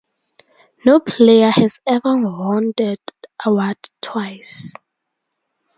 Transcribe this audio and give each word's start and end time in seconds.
No 0.83 0.99
player 0.99 1.51
has 1.51 1.79
ever 1.85 2.15
won 2.17 2.73
the 2.75 2.97
award 3.45 3.77
twice. 4.01 4.73